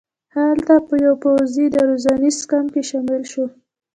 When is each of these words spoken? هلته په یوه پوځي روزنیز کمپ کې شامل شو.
هلته 0.35 0.73
په 0.87 0.93
یوه 1.05 1.17
پوځي 1.23 1.65
روزنیز 1.89 2.37
کمپ 2.51 2.69
کې 2.73 2.81
شامل 2.89 3.21
شو. 3.31 3.45